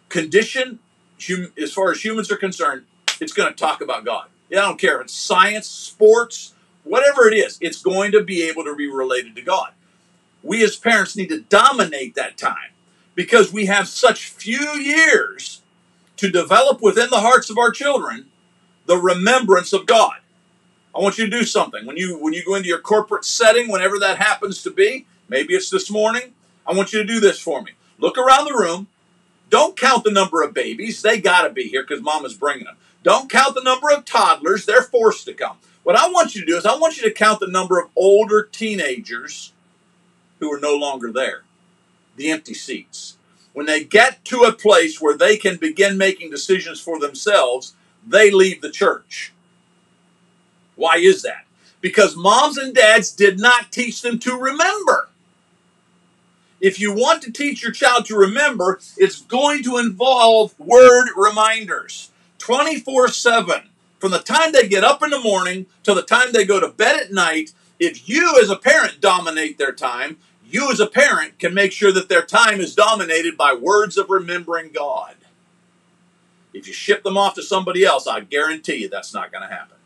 condition, 0.09 0.79
as 1.61 1.73
far 1.73 1.91
as 1.91 2.03
humans 2.03 2.31
are 2.31 2.37
concerned, 2.37 2.83
it's 3.19 3.33
going 3.33 3.49
to 3.49 3.55
talk 3.55 3.81
about 3.81 4.05
God. 4.05 4.27
Yeah, 4.49 4.59
I 4.59 4.65
don't 4.65 4.79
care 4.79 4.97
if 4.97 5.05
it's 5.05 5.13
science, 5.13 5.67
sports, 5.67 6.53
whatever 6.83 7.27
it 7.27 7.33
is, 7.33 7.57
it's 7.61 7.81
going 7.81 8.11
to 8.13 8.23
be 8.23 8.43
able 8.43 8.63
to 8.63 8.75
be 8.75 8.87
related 8.87 9.35
to 9.35 9.41
God. 9.41 9.71
We 10.43 10.63
as 10.63 10.75
parents 10.75 11.15
need 11.15 11.29
to 11.29 11.41
dominate 11.41 12.15
that 12.15 12.37
time 12.37 12.71
because 13.15 13.51
we 13.51 13.65
have 13.65 13.87
such 13.87 14.29
few 14.29 14.77
years 14.77 15.61
to 16.17 16.29
develop 16.29 16.81
within 16.81 17.09
the 17.09 17.19
hearts 17.19 17.49
of 17.49 17.57
our 17.57 17.71
children 17.71 18.27
the 18.85 18.97
remembrance 18.97 19.73
of 19.73 19.85
God. 19.85 20.17
I 20.95 20.99
want 20.99 21.17
you 21.17 21.25
to 21.25 21.31
do 21.31 21.43
something. 21.43 21.85
When 21.85 21.97
you 21.97 22.17
when 22.17 22.33
you 22.33 22.43
go 22.43 22.55
into 22.55 22.69
your 22.69 22.79
corporate 22.79 23.25
setting, 23.25 23.69
whenever 23.69 23.99
that 23.99 24.17
happens 24.17 24.63
to 24.63 24.71
be, 24.71 25.05
maybe 25.29 25.53
it's 25.53 25.69
this 25.69 25.89
morning, 25.89 26.33
I 26.65 26.73
want 26.73 26.93
you 26.93 26.99
to 26.99 27.05
do 27.05 27.19
this 27.19 27.39
for 27.39 27.61
me. 27.61 27.71
Look 27.97 28.17
around 28.17 28.45
the 28.45 28.57
room. 28.57 28.87
Don't 29.49 29.77
count 29.77 30.03
the 30.03 30.11
number 30.11 30.41
of 30.43 30.53
babies. 30.53 31.01
They 31.01 31.19
got 31.19 31.43
to 31.43 31.49
be 31.49 31.69
here 31.69 31.83
because 31.83 32.03
mama's 32.03 32.33
bringing 32.33 32.65
them. 32.65 32.75
Don't 33.03 33.29
count 33.29 33.55
the 33.55 33.63
number 33.63 33.89
of 33.89 34.03
toddlers. 34.03 34.65
They're 34.65 34.81
forced 34.81 35.25
to 35.25 35.33
come. 35.33 35.57
What 35.83 35.95
I 35.95 36.09
want 36.09 36.35
you 36.35 36.41
to 36.41 36.47
do 36.47 36.57
is 36.57 36.65
I 36.65 36.77
want 36.77 36.97
you 36.97 37.03
to 37.03 37.13
count 37.13 37.39
the 37.39 37.47
number 37.47 37.79
of 37.79 37.89
older 37.95 38.43
teenagers 38.43 39.53
who 40.39 40.51
are 40.51 40.59
no 40.59 40.75
longer 40.75 41.11
there, 41.11 41.43
the 42.17 42.29
empty 42.29 42.53
seats. 42.53 43.17
When 43.53 43.65
they 43.65 43.83
get 43.83 44.25
to 44.25 44.41
a 44.41 44.51
place 44.51 45.01
where 45.01 45.17
they 45.17 45.37
can 45.37 45.55
begin 45.55 45.97
making 45.97 46.29
decisions 46.29 46.81
for 46.81 46.99
themselves, 46.99 47.73
they 48.05 48.29
leave 48.29 48.61
the 48.61 48.69
church. 48.69 49.33
Why 50.75 50.97
is 50.97 51.21
that? 51.23 51.45
Because 51.81 52.15
moms 52.15 52.57
and 52.57 52.75
dads 52.75 53.11
did 53.11 53.39
not 53.39 53.71
teach 53.71 54.01
them 54.01 54.19
to 54.19 54.37
remember. 54.37 55.09
If 56.59 56.79
you 56.79 56.93
want 56.93 57.21
to 57.23 57.31
teach 57.31 57.61
your 57.61 57.71
child 57.71 58.05
to 58.05 58.15
remember, 58.15 58.79
it's 58.97 59.21
going 59.21 59.63
to 59.63 59.77
involve 59.77 60.59
word 60.59 61.09
reminders 61.15 62.11
24 62.39 63.09
7. 63.09 63.69
From 63.99 64.11
the 64.11 64.19
time 64.19 64.51
they 64.51 64.67
get 64.67 64.83
up 64.83 65.01
in 65.03 65.09
the 65.09 65.19
morning 65.19 65.65
till 65.83 65.95
the 65.95 66.01
time 66.01 66.31
they 66.31 66.45
go 66.45 66.59
to 66.59 66.69
bed 66.69 66.99
at 66.99 67.11
night, 67.11 67.53
if 67.79 68.07
you 68.09 68.39
as 68.41 68.49
a 68.49 68.55
parent 68.55 69.01
dominate 69.01 69.57
their 69.57 69.71
time, 69.71 70.17
you 70.45 70.71
as 70.71 70.79
a 70.79 70.87
parent 70.87 71.39
can 71.39 71.53
make 71.53 71.71
sure 71.71 71.91
that 71.91 72.09
their 72.09 72.23
time 72.23 72.59
is 72.59 72.75
dominated 72.75 73.37
by 73.37 73.53
words 73.53 73.97
of 73.97 74.09
remembering 74.09 74.71
God. 74.71 75.15
If 76.53 76.67
you 76.67 76.73
ship 76.73 77.03
them 77.03 77.17
off 77.17 77.35
to 77.35 77.43
somebody 77.43 77.83
else, 77.83 78.07
I 78.07 78.21
guarantee 78.21 78.77
you 78.77 78.89
that's 78.89 79.13
not 79.13 79.31
going 79.31 79.47
to 79.47 79.53
happen. 79.53 79.77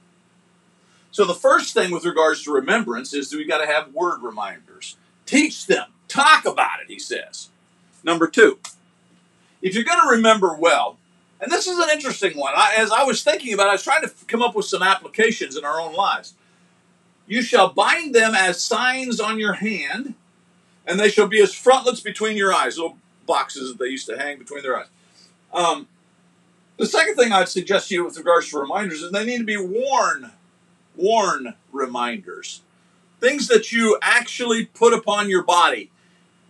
So 1.11 1.25
the 1.25 1.33
first 1.33 1.73
thing 1.73 1.91
with 1.91 2.05
regards 2.05 2.43
to 2.43 2.53
remembrance 2.53 3.13
is 3.13 3.29
that 3.29 3.37
we've 3.37 3.49
got 3.49 3.57
to 3.57 3.67
have 3.67 3.93
word 3.93 4.21
reminders. 4.21 4.95
Teach 5.25 5.65
them. 5.65 5.87
Talk 6.11 6.45
about 6.45 6.81
it, 6.81 6.89
he 6.89 6.99
says. 6.99 7.47
Number 8.03 8.27
two, 8.27 8.59
if 9.61 9.73
you're 9.73 9.85
going 9.85 10.01
to 10.01 10.09
remember 10.09 10.53
well, 10.53 10.97
and 11.39 11.49
this 11.49 11.67
is 11.67 11.79
an 11.79 11.89
interesting 11.89 12.37
one. 12.37 12.51
I, 12.53 12.75
as 12.77 12.91
I 12.91 13.03
was 13.03 13.23
thinking 13.23 13.53
about 13.53 13.67
it, 13.67 13.69
I 13.69 13.73
was 13.73 13.83
trying 13.83 14.01
to 14.01 14.11
come 14.27 14.41
up 14.41 14.53
with 14.53 14.65
some 14.65 14.83
applications 14.83 15.55
in 15.55 15.63
our 15.63 15.79
own 15.79 15.93
lives. 15.93 16.33
You 17.27 17.41
shall 17.41 17.69
bind 17.69 18.13
them 18.13 18.35
as 18.35 18.61
signs 18.61 19.21
on 19.21 19.39
your 19.39 19.53
hand, 19.53 20.15
and 20.85 20.99
they 20.99 21.07
shall 21.07 21.27
be 21.27 21.41
as 21.41 21.53
frontlets 21.53 22.01
between 22.01 22.35
your 22.35 22.53
eyes, 22.53 22.77
little 22.77 22.97
boxes 23.25 23.69
that 23.69 23.79
they 23.79 23.89
used 23.89 24.07
to 24.07 24.17
hang 24.17 24.37
between 24.37 24.63
their 24.63 24.77
eyes. 24.77 24.87
Um, 25.53 25.87
the 26.75 26.87
second 26.87 27.15
thing 27.15 27.31
I'd 27.31 27.47
suggest 27.47 27.87
to 27.87 27.95
you 27.95 28.03
with 28.03 28.17
regards 28.17 28.49
to 28.49 28.59
reminders 28.59 29.01
is 29.01 29.13
they 29.13 29.23
need 29.23 29.37
to 29.37 29.45
be 29.45 29.55
worn, 29.55 30.31
worn 30.97 31.53
reminders. 31.71 32.63
Things 33.21 33.47
that 33.47 33.71
you 33.71 33.97
actually 34.01 34.65
put 34.65 34.93
upon 34.93 35.29
your 35.29 35.43
body. 35.43 35.89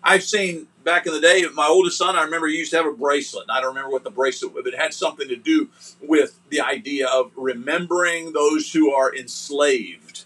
I've 0.04 0.24
seen 0.24 0.68
back 0.84 1.06
in 1.06 1.14
the 1.14 1.22
day, 1.22 1.44
my 1.54 1.68
oldest 1.68 1.98
son, 1.98 2.16
I 2.16 2.24
remember 2.24 2.48
he 2.48 2.58
used 2.58 2.72
to 2.72 2.78
have 2.78 2.86
a 2.86 2.92
bracelet. 2.92 3.44
And 3.48 3.52
I 3.52 3.62
don't 3.62 3.70
remember 3.70 3.92
what 3.92 4.04
the 4.04 4.12
bracelet 4.12 4.54
was, 4.54 4.64
but 4.64 4.74
it 4.74 4.80
had 4.80 4.94
something 4.94 5.28
to 5.28 5.36
do 5.36 5.70
with 6.02 6.40
the 6.50 6.62
idea 6.62 7.08
of 7.08 7.32
remembering 7.36 8.34
those 8.34 8.72
who 8.72 8.92
are 8.92 9.16
enslaved, 9.16 10.26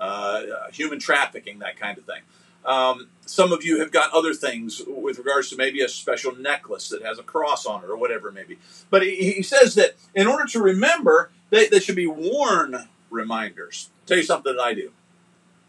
uh, 0.00 0.42
human 0.72 0.98
trafficking, 0.98 1.60
that 1.60 1.78
kind 1.78 1.98
of 1.98 2.04
thing. 2.04 2.22
Um, 2.64 3.08
some 3.26 3.52
of 3.52 3.64
you 3.64 3.80
have 3.80 3.90
got 3.90 4.12
other 4.12 4.34
things 4.34 4.82
with 4.86 5.18
regards 5.18 5.50
to 5.50 5.56
maybe 5.56 5.80
a 5.82 5.88
special 5.88 6.34
necklace 6.36 6.88
that 6.90 7.02
has 7.02 7.18
a 7.18 7.22
cross 7.22 7.66
on 7.66 7.82
it 7.82 7.90
or 7.90 7.96
whatever 7.96 8.28
it 8.28 8.34
may 8.34 8.44
be. 8.44 8.58
But 8.90 9.02
he, 9.02 9.32
he 9.32 9.42
says 9.42 9.74
that 9.74 9.96
in 10.14 10.26
order 10.26 10.46
to 10.46 10.60
remember, 10.60 11.30
they, 11.50 11.66
they 11.68 11.80
should 11.80 11.96
be 11.96 12.06
worn 12.06 12.88
reminders. 13.10 13.90
I'll 14.02 14.06
tell 14.06 14.16
you 14.16 14.22
something 14.22 14.56
that 14.56 14.62
I 14.62 14.74
do. 14.74 14.92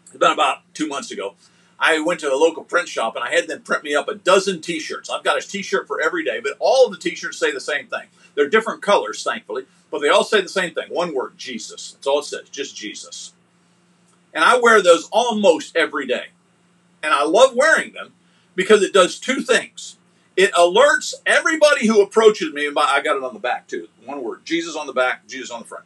It's 0.06 0.16
been 0.16 0.30
about 0.30 0.58
two 0.72 0.86
months 0.86 1.10
ago. 1.10 1.34
I 1.78 2.00
went 2.00 2.20
to 2.20 2.32
a 2.32 2.36
local 2.36 2.64
print 2.64 2.88
shop 2.88 3.16
and 3.16 3.24
I 3.24 3.30
had 3.30 3.48
them 3.48 3.62
print 3.62 3.84
me 3.84 3.94
up 3.94 4.08
a 4.08 4.14
dozen 4.14 4.60
T-shirts. 4.60 5.10
I've 5.10 5.24
got 5.24 5.38
a 5.38 5.46
T-shirt 5.46 5.86
for 5.86 6.00
every 6.00 6.24
day, 6.24 6.40
but 6.40 6.56
all 6.58 6.86
of 6.86 6.92
the 6.92 6.98
T-shirts 6.98 7.38
say 7.38 7.52
the 7.52 7.60
same 7.60 7.86
thing. 7.86 8.06
They're 8.34 8.48
different 8.48 8.82
colors, 8.82 9.22
thankfully, 9.22 9.66
but 9.90 10.00
they 10.00 10.08
all 10.08 10.24
say 10.24 10.40
the 10.40 10.48
same 10.48 10.74
thing. 10.74 10.88
One 10.88 11.14
word, 11.14 11.36
Jesus. 11.36 11.92
That's 11.92 12.06
all 12.06 12.20
it 12.20 12.24
says, 12.24 12.48
just 12.50 12.76
Jesus. 12.76 13.32
And 14.32 14.44
I 14.44 14.58
wear 14.58 14.82
those 14.82 15.08
almost 15.12 15.76
every 15.76 16.06
day 16.06 16.26
and 17.04 17.12
I 17.12 17.24
love 17.24 17.54
wearing 17.54 17.92
them 17.92 18.14
because 18.54 18.82
it 18.82 18.92
does 18.92 19.20
two 19.20 19.42
things. 19.42 19.96
It 20.36 20.52
alerts 20.54 21.14
everybody 21.26 21.86
who 21.86 22.02
approaches 22.02 22.52
me, 22.52 22.66
and 22.66 22.76
I 22.76 23.00
got 23.02 23.16
it 23.16 23.22
on 23.22 23.34
the 23.34 23.40
back 23.40 23.68
too. 23.68 23.88
One 24.04 24.22
word: 24.22 24.44
Jesus 24.44 24.74
on 24.74 24.88
the 24.88 24.92
back, 24.92 25.28
Jesus 25.28 25.50
on 25.50 25.60
the 25.60 25.66
front. 25.66 25.84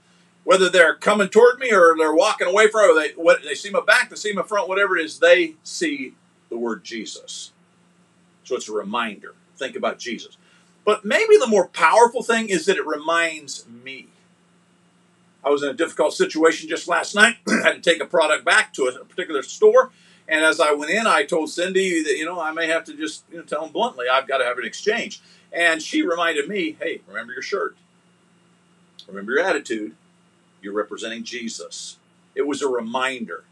Whether 0.48 0.70
they're 0.70 0.94
coming 0.94 1.28
toward 1.28 1.58
me 1.58 1.74
or 1.74 1.94
they're 1.98 2.14
walking 2.14 2.46
away 2.46 2.68
from, 2.68 2.90
or 2.90 2.94
they 2.98 3.10
what, 3.10 3.42
they 3.42 3.54
see 3.54 3.68
my 3.68 3.82
back, 3.82 4.08
they 4.08 4.16
see 4.16 4.32
my 4.32 4.40
front, 4.40 4.66
whatever 4.66 4.96
it 4.96 5.04
is, 5.04 5.18
they 5.18 5.56
see 5.62 6.14
the 6.48 6.56
word 6.56 6.84
Jesus. 6.84 7.52
So 8.44 8.56
it's 8.56 8.66
a 8.66 8.72
reminder. 8.72 9.34
Think 9.58 9.76
about 9.76 9.98
Jesus. 9.98 10.38
But 10.86 11.04
maybe 11.04 11.36
the 11.36 11.48
more 11.48 11.68
powerful 11.68 12.22
thing 12.22 12.48
is 12.48 12.64
that 12.64 12.78
it 12.78 12.86
reminds 12.86 13.68
me. 13.68 14.06
I 15.44 15.50
was 15.50 15.62
in 15.62 15.68
a 15.68 15.74
difficult 15.74 16.14
situation 16.14 16.66
just 16.66 16.88
last 16.88 17.14
night. 17.14 17.36
I 17.46 17.60
had 17.64 17.82
to 17.82 17.90
take 17.90 18.02
a 18.02 18.06
product 18.06 18.46
back 18.46 18.72
to 18.72 18.84
a 18.84 19.04
particular 19.04 19.42
store. 19.42 19.90
And 20.26 20.46
as 20.46 20.60
I 20.60 20.72
went 20.72 20.90
in, 20.90 21.06
I 21.06 21.24
told 21.24 21.50
Cindy 21.50 22.02
that, 22.04 22.16
you 22.16 22.24
know, 22.24 22.40
I 22.40 22.52
may 22.52 22.68
have 22.68 22.84
to 22.84 22.96
just 22.96 23.24
you 23.30 23.36
know, 23.36 23.42
tell 23.42 23.64
them 23.64 23.72
bluntly, 23.72 24.06
I've 24.10 24.26
got 24.26 24.38
to 24.38 24.46
have 24.46 24.56
an 24.56 24.64
exchange. 24.64 25.20
And 25.52 25.82
she 25.82 26.00
reminded 26.00 26.48
me, 26.48 26.78
hey, 26.80 27.02
remember 27.06 27.34
your 27.34 27.42
shirt. 27.42 27.76
Remember 29.06 29.32
your 29.32 29.44
attitude. 29.44 29.94
You're 30.62 30.74
representing 30.74 31.24
Jesus. 31.24 31.96
It 32.34 32.46
was 32.46 32.62
a 32.62 32.68
reminder. 32.68 33.44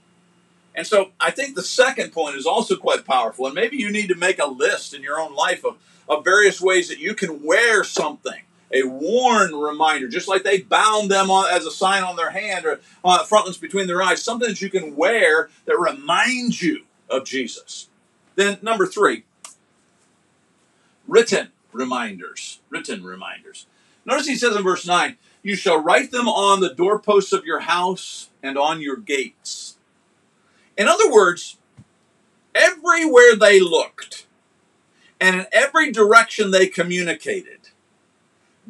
And 0.75 0.87
so 0.87 1.13
I 1.19 1.31
think 1.31 1.55
the 1.55 1.63
second 1.63 2.13
point 2.13 2.37
is 2.37 2.47
also 2.47 2.77
quite 2.77 3.05
powerful. 3.05 3.47
And 3.47 3.55
maybe 3.55 3.77
you 3.77 3.91
need 3.91 4.09
to 4.09 4.15
make 4.15 4.39
a 4.39 4.47
list 4.47 4.95
in 4.95 5.03
your 5.03 5.19
own 5.19 5.35
life 5.35 5.65
of, 5.65 5.79
of 6.09 6.25
various 6.25 6.61
ways 6.61 6.89
that 6.89 6.99
you 6.99 7.15
can 7.15 7.43
wear 7.43 7.83
something 7.83 8.43
a 8.73 8.83
worn 8.83 9.55
reminder, 9.55 10.09
just 10.09 10.29
like 10.29 10.43
they 10.43 10.61
bound 10.61 11.11
them 11.11 11.31
on, 11.31 11.53
as 11.53 11.67
a 11.67 11.71
sign 11.71 12.03
on 12.03 12.17
their 12.17 12.31
hand 12.31 12.67
or 12.67 12.81
on 13.05 13.19
the 13.19 13.25
frontlets 13.25 13.59
between 13.59 13.87
their 13.87 14.03
eyes, 14.03 14.23
something 14.23 14.49
that 14.49 14.61
you 14.61 14.71
can 14.71 14.97
wear 14.97 15.51
that 15.67 15.79
reminds 15.79 16.63
you 16.63 16.85
of 17.09 17.25
Jesus. 17.25 17.89
Then, 18.35 18.59
number 18.63 18.87
three, 18.87 19.25
written 21.07 21.49
reminders. 21.73 22.61
Written 22.69 23.05
reminders. 23.05 23.67
Notice 24.07 24.29
he 24.29 24.37
says 24.37 24.57
in 24.57 24.63
verse 24.63 24.87
9, 24.87 25.17
You 25.43 25.57
shall 25.57 25.83
write 25.83 26.13
them 26.13 26.29
on 26.29 26.61
the 26.61 26.73
doorposts 26.73 27.33
of 27.33 27.45
your 27.45 27.61
house 27.61 28.31
and 28.43 28.57
on 28.57 28.81
your 28.81 28.97
gates. 28.97 29.77
In 30.79 30.89
other 30.89 31.11
words, 31.11 31.59
everywhere 32.55 33.35
they 33.37 33.61
looked 33.61 34.27
and 35.21 35.37
in 35.37 35.47
every 35.53 35.91
direction 35.91 36.51
they 36.51 36.69
communicated, 36.69 37.71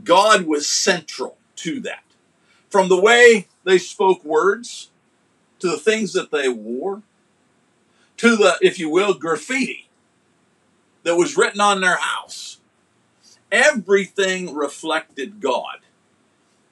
God 0.02 0.47
was 0.47 0.66
central 0.66 1.37
to 1.57 1.81
that. 1.81 2.05
From 2.71 2.88
the 2.88 3.00
way 3.00 3.47
they 3.64 3.78
spoke 3.78 4.25
words, 4.25 4.90
to 5.59 5.69
the 5.69 5.78
things 5.78 6.12
that 6.12 6.31
they 6.31 6.49
wore, 6.49 7.02
to 8.19 8.37
the, 8.37 8.57
if 8.61 8.78
you 8.78 8.88
will, 8.88 9.14
graffiti 9.14 9.88
that 11.02 11.16
was 11.16 11.37
written 11.37 11.61
on 11.61 11.81
their 11.81 11.97
house. 11.97 12.59
Everything 13.53 14.55
reflected 14.55 15.41
God. 15.41 15.79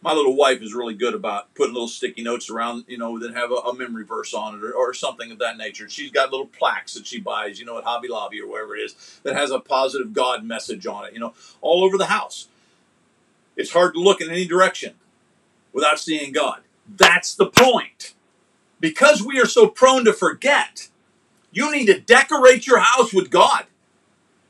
My 0.03 0.13
little 0.13 0.37
wife 0.37 0.61
is 0.61 0.75
really 0.75 0.95
good 0.95 1.15
about 1.15 1.55
putting 1.55 1.73
little 1.73 1.89
sticky 1.89 2.23
notes 2.23 2.51
around, 2.51 2.85
you 2.89 2.99
know, 2.99 3.19
that 3.21 3.33
have 3.35 3.51
a, 3.51 3.55
a 3.55 3.75
memory 3.75 4.05
verse 4.05 4.35
on 4.35 4.57
it 4.57 4.63
or, 4.63 4.73
or, 4.73 4.93
something 4.93 5.31
of 5.31 5.39
that 5.39 5.57
nature. 5.57 5.89
She's 5.89 6.11
got 6.11 6.31
little 6.31 6.47
plaques 6.47 6.93
that 6.93 7.07
she 7.07 7.21
buys, 7.21 7.59
you 7.59 7.65
know, 7.65 7.79
at 7.79 7.85
Hobby 7.85 8.09
Lobby 8.09 8.41
or 8.41 8.47
wherever 8.47 8.77
it 8.77 8.81
is, 8.81 9.21
that 9.23 9.35
has 9.35 9.51
a 9.51 9.61
positive 9.61 10.13
God 10.13 10.45
message 10.45 10.87
on 10.87 11.07
it, 11.07 11.15
you 11.15 11.21
know, 11.21 11.33
all 11.63 11.85
over 11.85 11.97
the 11.97 12.07
house. 12.07 12.49
It's 13.57 13.73
hard 13.73 13.95
to 13.95 14.01
look 14.01 14.21
in 14.21 14.29
any 14.29 14.47
direction 14.47 14.95
without 15.73 15.99
seeing 15.99 16.33
God. 16.33 16.61
That's 16.87 17.35
the 17.35 17.47
point. 17.47 18.13
Because 18.81 19.23
we 19.23 19.41
are 19.41 19.47
so 19.47 19.69
prone 19.69 20.05
to 20.05 20.13
forget, 20.13 20.89
you 21.51 21.73
need 21.73 21.87
to 21.87 21.99
decorate 21.99 22.67
your 22.67 22.81
house 22.81 23.15
with 23.15 23.31
God. 23.31 23.65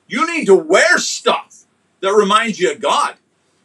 You 0.09 0.27
need 0.27 0.47
to 0.47 0.55
wear 0.57 0.99
stuff 0.99 1.54
that 2.05 2.15
reminds 2.15 2.61
you 2.61 2.71
of 2.71 2.81
God. 2.81 3.17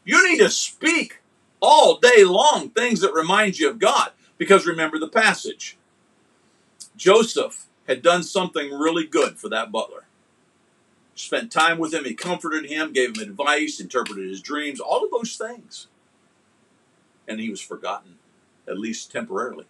You 0.04 0.28
need 0.28 0.40
to 0.40 0.50
speak 0.50 1.22
all 1.62 2.00
day 2.00 2.24
long 2.24 2.70
things 2.70 3.02
that 3.02 3.14
remind 3.14 3.60
you 3.60 3.70
of 3.70 3.80
God. 3.80 4.12
Because 4.38 4.66
remember 4.66 4.98
the 4.98 5.10
passage. 5.10 5.78
Joseph 6.96 7.68
had 7.88 8.02
done 8.02 8.24
something 8.24 8.72
really 8.72 9.06
good 9.06 9.38
for 9.38 9.50
that 9.50 9.72
butler 9.72 10.06
spent 11.20 11.52
time 11.52 11.78
with 11.78 11.94
him, 11.94 12.06
he 12.06 12.14
comforted 12.14 12.66
him, 12.66 12.94
gave 12.94 13.18
him 13.18 13.22
advice, 13.22 13.80
interpreted 13.80 14.30
his 14.30 14.42
dreams, 14.42 14.80
all 14.80 15.04
of 15.04 15.12
those 15.12 15.36
things. 15.36 15.88
And 17.28 17.40
he 17.40 17.50
was 17.50 17.62
forgotten, 17.62 18.16
at 18.68 18.80
least 18.80 19.12
temporarily. 19.12 19.66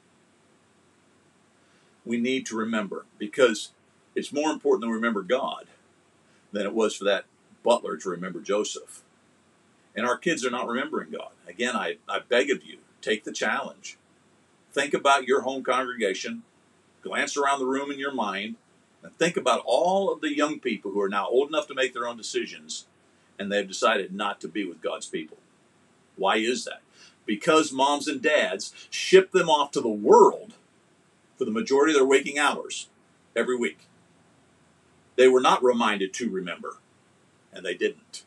We 2.05 2.17
need 2.17 2.45
to 2.47 2.55
remember 2.55 3.05
because 3.17 3.71
it's 4.15 4.31
more 4.31 4.51
important 4.51 4.83
to 4.83 4.93
remember 4.93 5.21
God 5.21 5.65
than 6.51 6.65
it 6.65 6.73
was 6.73 6.95
for 6.95 7.03
that 7.05 7.25
butler 7.63 7.97
to 7.97 8.09
remember 8.09 8.39
Joseph. 8.39 9.01
And 9.95 10.05
our 10.05 10.17
kids 10.17 10.45
are 10.45 10.51
not 10.51 10.67
remembering 10.67 11.11
God. 11.11 11.31
Again, 11.47 11.75
I, 11.75 11.97
I 12.07 12.19
beg 12.19 12.49
of 12.51 12.63
you, 12.63 12.79
take 13.01 13.23
the 13.23 13.31
challenge. 13.31 13.97
Think 14.71 14.93
about 14.93 15.25
your 15.25 15.41
home 15.41 15.63
congregation, 15.63 16.43
glance 17.01 17.35
around 17.35 17.59
the 17.59 17.65
room 17.65 17.91
in 17.91 17.99
your 17.99 18.13
mind, 18.13 18.55
and 19.01 19.17
think 19.17 19.35
about 19.35 19.63
all 19.65 20.11
of 20.11 20.21
the 20.21 20.35
young 20.35 20.59
people 20.59 20.91
who 20.91 21.01
are 21.01 21.09
now 21.09 21.27
old 21.27 21.49
enough 21.49 21.67
to 21.67 21.75
make 21.75 21.93
their 21.93 22.07
own 22.07 22.17
decisions 22.17 22.85
and 23.39 23.51
they've 23.51 23.67
decided 23.67 24.13
not 24.13 24.41
to 24.41 24.47
be 24.47 24.65
with 24.65 24.81
God's 24.81 25.07
people. 25.07 25.37
Why 26.17 26.35
is 26.35 26.65
that? 26.65 26.81
Because 27.25 27.71
moms 27.71 28.07
and 28.07 28.21
dads 28.21 28.73
ship 28.89 29.31
them 29.31 29.49
off 29.49 29.71
to 29.71 29.81
the 29.81 29.87
world 29.87 30.53
for 31.37 31.45
the 31.45 31.51
majority 31.51 31.93
of 31.93 31.97
their 31.97 32.05
waking 32.05 32.37
hours 32.37 32.89
every 33.35 33.55
week. 33.55 33.87
They 35.15 35.29
were 35.29 35.41
not 35.41 35.63
reminded 35.63 36.13
to 36.15 36.29
remember, 36.29 36.77
and 37.53 37.65
they 37.65 37.73
didn't. 37.73 38.23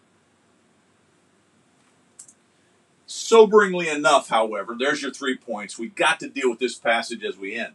Soberingly 3.06 3.94
enough, 3.94 4.28
however, 4.28 4.74
there's 4.78 5.02
your 5.02 5.10
three 5.10 5.36
points. 5.36 5.78
We've 5.78 5.94
got 5.94 6.18
to 6.20 6.28
deal 6.28 6.48
with 6.48 6.58
this 6.58 6.76
passage 6.76 7.22
as 7.24 7.36
we 7.36 7.54
end. 7.54 7.74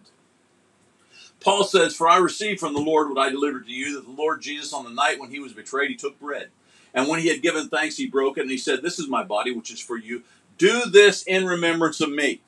Paul 1.39 1.63
says, 1.63 1.95
For 1.95 2.09
I 2.09 2.17
received 2.17 2.59
from 2.59 2.73
the 2.73 2.79
Lord 2.79 3.09
what 3.09 3.19
I 3.19 3.29
delivered 3.29 3.65
to 3.67 3.71
you, 3.71 3.93
that 3.95 4.05
the 4.05 4.11
Lord 4.11 4.41
Jesus, 4.41 4.73
on 4.73 4.83
the 4.83 4.89
night 4.89 5.19
when 5.19 5.29
he 5.29 5.39
was 5.39 5.53
betrayed, 5.53 5.91
he 5.91 5.95
took 5.95 6.19
bread. 6.19 6.49
And 6.93 7.07
when 7.07 7.19
he 7.19 7.27
had 7.27 7.43
given 7.43 7.69
thanks, 7.69 7.97
he 7.97 8.07
broke 8.07 8.37
it, 8.37 8.41
and 8.41 8.51
he 8.51 8.57
said, 8.57 8.81
This 8.81 8.97
is 8.97 9.07
my 9.07 9.23
body, 9.23 9.51
which 9.51 9.71
is 9.71 9.79
for 9.79 9.97
you. 9.97 10.23
Do 10.57 10.85
this 10.85 11.21
in 11.23 11.45
remembrance 11.45 12.01
of 12.01 12.09
me. 12.09 12.41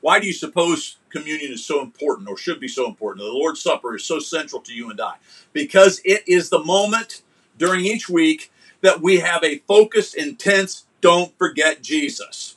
Why 0.00 0.20
do 0.20 0.26
you 0.26 0.32
suppose 0.32 0.96
communion 1.08 1.52
is 1.52 1.64
so 1.64 1.80
important, 1.80 2.28
or 2.28 2.36
should 2.36 2.60
be 2.60 2.68
so 2.68 2.86
important? 2.86 3.24
The 3.24 3.32
Lord's 3.32 3.62
Supper 3.62 3.96
is 3.96 4.04
so 4.04 4.18
central 4.18 4.60
to 4.62 4.74
you 4.74 4.90
and 4.90 5.00
I. 5.00 5.14
Because 5.52 6.00
it 6.04 6.22
is 6.26 6.50
the 6.50 6.62
moment 6.62 7.22
during 7.60 7.84
each 7.84 8.08
week 8.08 8.50
that 8.80 9.02
we 9.02 9.20
have 9.20 9.44
a 9.44 9.58
focused, 9.58 10.16
intense, 10.16 10.86
don't 11.00 11.36
forget 11.38 11.82
Jesus. 11.82 12.56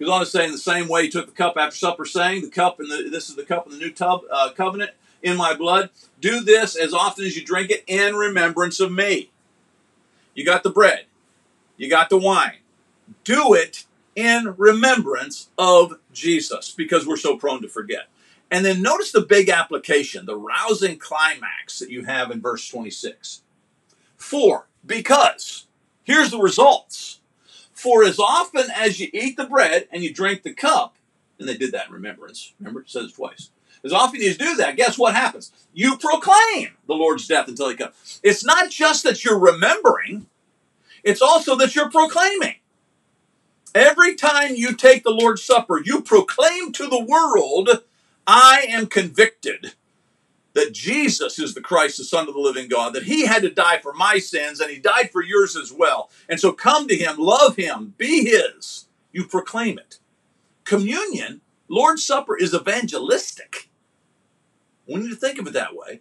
Goes 0.00 0.08
on 0.08 0.20
to 0.20 0.26
say, 0.26 0.44
in 0.44 0.52
the 0.52 0.58
same 0.58 0.88
way, 0.88 1.02
he 1.04 1.10
took 1.10 1.26
the 1.26 1.32
cup 1.32 1.56
after 1.56 1.76
supper, 1.76 2.04
saying, 2.04 2.42
"The 2.42 2.50
cup, 2.50 2.80
and 2.80 3.12
this 3.12 3.28
is 3.28 3.36
the 3.36 3.44
cup 3.44 3.66
in 3.66 3.72
the 3.72 3.78
new 3.78 3.90
tub, 3.90 4.22
uh, 4.30 4.50
covenant 4.50 4.92
in 5.22 5.36
my 5.36 5.54
blood. 5.54 5.90
Do 6.20 6.40
this 6.40 6.76
as 6.76 6.94
often 6.94 7.24
as 7.24 7.36
you 7.36 7.44
drink 7.44 7.70
it 7.70 7.84
in 7.86 8.14
remembrance 8.14 8.80
of 8.80 8.92
me." 8.92 9.30
You 10.34 10.44
got 10.44 10.62
the 10.62 10.70
bread, 10.70 11.06
you 11.76 11.90
got 11.90 12.10
the 12.10 12.16
wine. 12.16 12.58
Do 13.24 13.54
it 13.54 13.86
in 14.14 14.54
remembrance 14.56 15.50
of 15.58 15.98
Jesus, 16.12 16.70
because 16.70 17.06
we're 17.06 17.16
so 17.16 17.36
prone 17.36 17.60
to 17.62 17.68
forget. 17.68 18.08
And 18.52 18.64
then 18.64 18.80
notice 18.80 19.10
the 19.10 19.20
big 19.20 19.48
application, 19.48 20.26
the 20.26 20.36
rousing 20.36 20.96
climax 20.96 21.80
that 21.80 21.90
you 21.90 22.04
have 22.04 22.30
in 22.30 22.40
verse 22.40 22.68
26. 22.68 23.42
For, 24.18 24.68
because, 24.84 25.66
here's 26.02 26.30
the 26.30 26.40
results 26.40 27.20
for 27.72 28.02
as 28.02 28.18
often 28.18 28.64
as 28.74 28.98
you 28.98 29.08
eat 29.14 29.36
the 29.36 29.46
bread 29.46 29.86
and 29.92 30.02
you 30.02 30.12
drink 30.12 30.42
the 30.42 30.52
cup, 30.52 30.96
and 31.38 31.48
they 31.48 31.56
did 31.56 31.70
that 31.72 31.86
in 31.86 31.94
remembrance. 31.94 32.52
Remember, 32.58 32.80
it 32.80 32.90
says 32.90 33.12
twice. 33.12 33.50
As 33.84 33.92
often 33.92 34.20
as 34.20 34.26
you 34.26 34.34
do 34.34 34.56
that, 34.56 34.76
guess 34.76 34.98
what 34.98 35.14
happens? 35.14 35.52
You 35.72 35.96
proclaim 35.96 36.70
the 36.88 36.94
Lord's 36.94 37.28
death 37.28 37.46
until 37.46 37.68
he 37.68 37.76
comes. 37.76 38.20
It's 38.24 38.44
not 38.44 38.70
just 38.70 39.04
that 39.04 39.24
you're 39.24 39.38
remembering, 39.38 40.26
it's 41.04 41.22
also 41.22 41.54
that 41.56 41.76
you're 41.76 41.90
proclaiming. 41.90 42.56
Every 43.74 44.16
time 44.16 44.56
you 44.56 44.74
take 44.74 45.04
the 45.04 45.10
Lord's 45.10 45.44
Supper, 45.44 45.80
you 45.80 46.02
proclaim 46.02 46.72
to 46.72 46.88
the 46.88 47.04
world, 47.04 47.84
I 48.26 48.66
am 48.68 48.86
convicted 48.86 49.74
that 50.58 50.72
Jesus 50.72 51.38
is 51.38 51.54
the 51.54 51.60
Christ, 51.60 51.98
the 51.98 52.04
Son 52.04 52.26
of 52.26 52.34
the 52.34 52.40
living 52.40 52.68
God, 52.68 52.92
that 52.92 53.04
he 53.04 53.26
had 53.26 53.42
to 53.42 53.50
die 53.50 53.78
for 53.78 53.92
my 53.92 54.18
sins 54.18 54.58
and 54.58 54.68
he 54.68 54.78
died 54.78 55.12
for 55.12 55.22
yours 55.22 55.56
as 55.56 55.72
well. 55.72 56.10
And 56.28 56.40
so 56.40 56.52
come 56.52 56.88
to 56.88 56.96
him, 56.96 57.14
love 57.16 57.54
him, 57.54 57.94
be 57.96 58.24
his. 58.24 58.86
You 59.12 59.24
proclaim 59.24 59.78
it. 59.78 60.00
Communion, 60.64 61.42
Lord's 61.68 62.04
Supper, 62.04 62.36
is 62.36 62.54
evangelistic. 62.54 63.68
We 64.88 64.96
need 64.96 65.10
to 65.10 65.16
think 65.16 65.38
of 65.38 65.46
it 65.46 65.52
that 65.52 65.76
way. 65.76 66.00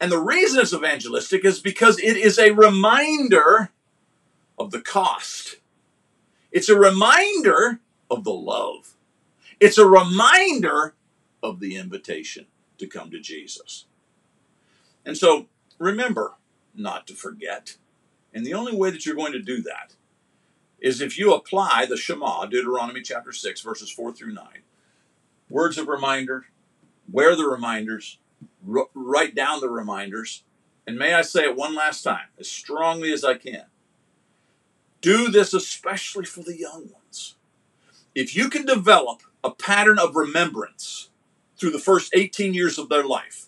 And 0.00 0.10
the 0.10 0.18
reason 0.18 0.58
it's 0.58 0.74
evangelistic 0.74 1.44
is 1.44 1.60
because 1.60 2.00
it 2.00 2.16
is 2.16 2.40
a 2.40 2.50
reminder 2.50 3.70
of 4.58 4.72
the 4.72 4.80
cost. 4.80 5.58
It's 6.50 6.68
a 6.68 6.78
reminder 6.78 7.78
of 8.10 8.24
the 8.24 8.32
love. 8.32 8.96
It's 9.60 9.78
a 9.78 9.86
reminder 9.86 10.94
of 11.40 11.60
the 11.60 11.76
invitation 11.76 12.46
to 12.78 12.88
come 12.88 13.12
to 13.12 13.20
Jesus. 13.20 13.86
And 15.04 15.16
so 15.16 15.46
remember 15.78 16.34
not 16.74 17.06
to 17.08 17.14
forget. 17.14 17.76
And 18.32 18.46
the 18.46 18.54
only 18.54 18.74
way 18.74 18.90
that 18.90 19.04
you're 19.04 19.14
going 19.14 19.32
to 19.32 19.42
do 19.42 19.62
that 19.62 19.94
is 20.80 21.00
if 21.00 21.18
you 21.18 21.32
apply 21.32 21.86
the 21.86 21.96
Shema, 21.96 22.46
Deuteronomy 22.46 23.02
chapter 23.02 23.32
6, 23.32 23.60
verses 23.60 23.90
4 23.90 24.12
through 24.12 24.32
9, 24.32 24.44
words 25.48 25.78
of 25.78 25.86
reminder, 25.86 26.46
wear 27.10 27.36
the 27.36 27.44
reminders, 27.44 28.18
r- 28.68 28.88
write 28.94 29.34
down 29.34 29.60
the 29.60 29.68
reminders, 29.68 30.42
and 30.86 30.98
may 30.98 31.14
I 31.14 31.22
say 31.22 31.42
it 31.42 31.56
one 31.56 31.74
last 31.74 32.02
time, 32.02 32.26
as 32.38 32.50
strongly 32.50 33.12
as 33.12 33.22
I 33.22 33.34
can. 33.34 33.66
Do 35.00 35.30
this 35.30 35.54
especially 35.54 36.24
for 36.24 36.42
the 36.42 36.56
young 36.56 36.90
ones. 36.92 37.36
If 38.14 38.34
you 38.34 38.48
can 38.48 38.66
develop 38.66 39.22
a 39.44 39.50
pattern 39.50 39.98
of 39.98 40.16
remembrance 40.16 41.10
through 41.56 41.70
the 41.70 41.78
first 41.78 42.12
18 42.14 42.54
years 42.54 42.78
of 42.78 42.88
their 42.88 43.04
life, 43.04 43.46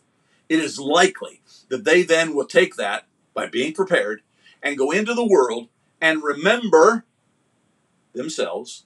it 0.49 0.61
is 0.61 0.79
likely 0.79 1.41
that 1.69 1.85
they 1.85 2.03
then 2.03 2.35
will 2.35 2.47
take 2.47 2.77
that 2.77 3.07
by 3.33 3.47
being 3.47 3.73
prepared 3.73 4.23
and 4.63 4.79
go 4.79 4.91
into 4.91 5.15
the 5.15 5.27
world 5.27 5.69
and 6.01 6.23
remember 6.23 7.05
themselves 8.13 8.85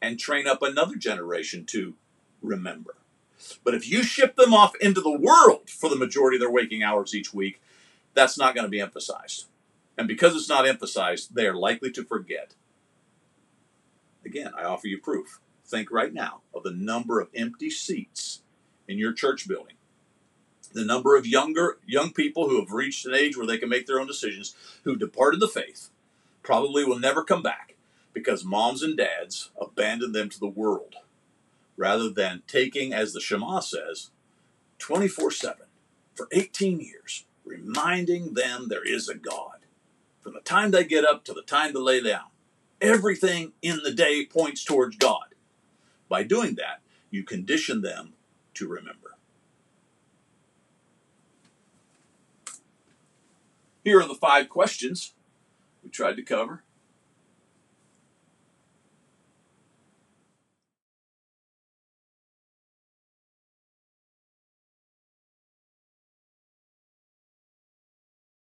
and 0.00 0.18
train 0.18 0.46
up 0.46 0.62
another 0.62 0.96
generation 0.96 1.64
to 1.66 1.94
remember. 2.42 2.96
But 3.64 3.74
if 3.74 3.88
you 3.88 4.02
ship 4.02 4.36
them 4.36 4.52
off 4.52 4.74
into 4.80 5.00
the 5.00 5.16
world 5.16 5.70
for 5.70 5.88
the 5.88 5.96
majority 5.96 6.36
of 6.36 6.40
their 6.40 6.50
waking 6.50 6.82
hours 6.82 7.14
each 7.14 7.32
week, 7.32 7.60
that's 8.14 8.38
not 8.38 8.54
going 8.54 8.64
to 8.64 8.70
be 8.70 8.80
emphasized. 8.80 9.46
And 9.96 10.08
because 10.08 10.34
it's 10.34 10.48
not 10.48 10.66
emphasized, 10.66 11.34
they 11.34 11.46
are 11.46 11.54
likely 11.54 11.90
to 11.92 12.04
forget. 12.04 12.54
Again, 14.24 14.52
I 14.56 14.64
offer 14.64 14.86
you 14.86 14.98
proof. 14.98 15.40
Think 15.64 15.90
right 15.90 16.12
now 16.12 16.40
of 16.54 16.62
the 16.62 16.70
number 16.70 17.20
of 17.20 17.28
empty 17.34 17.70
seats 17.70 18.42
in 18.86 18.98
your 18.98 19.12
church 19.12 19.46
building. 19.46 19.74
The 20.72 20.84
number 20.84 21.16
of 21.16 21.26
younger 21.26 21.78
young 21.86 22.12
people 22.12 22.48
who 22.48 22.60
have 22.60 22.72
reached 22.72 23.06
an 23.06 23.14
age 23.14 23.36
where 23.36 23.46
they 23.46 23.58
can 23.58 23.68
make 23.68 23.86
their 23.86 24.00
own 24.00 24.06
decisions, 24.06 24.54
who 24.84 24.96
departed 24.96 25.40
the 25.40 25.48
faith, 25.48 25.88
probably 26.42 26.84
will 26.84 26.98
never 26.98 27.24
come 27.24 27.42
back 27.42 27.76
because 28.12 28.44
moms 28.44 28.82
and 28.82 28.96
dads 28.96 29.50
abandoned 29.60 30.14
them 30.14 30.28
to 30.28 30.38
the 30.38 30.46
world 30.46 30.96
rather 31.76 32.10
than 32.10 32.42
taking, 32.46 32.92
as 32.92 33.12
the 33.12 33.20
Shema 33.20 33.60
says, 33.60 34.10
24 34.78 35.30
7 35.30 35.56
for 36.14 36.28
18 36.32 36.80
years, 36.80 37.24
reminding 37.44 38.34
them 38.34 38.68
there 38.68 38.86
is 38.86 39.08
a 39.08 39.14
God. 39.14 39.60
From 40.20 40.34
the 40.34 40.40
time 40.40 40.72
they 40.72 40.84
get 40.84 41.04
up 41.04 41.24
to 41.24 41.32
the 41.32 41.42
time 41.42 41.72
they 41.72 41.80
lay 41.80 42.02
down, 42.02 42.26
everything 42.80 43.52
in 43.62 43.80
the 43.82 43.92
day 43.92 44.26
points 44.26 44.64
towards 44.64 44.96
God. 44.96 45.34
By 46.08 46.24
doing 46.24 46.56
that, 46.56 46.80
you 47.10 47.22
condition 47.22 47.82
them 47.82 48.14
to 48.54 48.66
remember. 48.66 49.17
Here 53.88 54.00
are 54.00 54.06
the 54.06 54.14
five 54.14 54.50
questions 54.50 55.14
we 55.82 55.88
tried 55.88 56.16
to 56.16 56.22
cover 56.22 56.62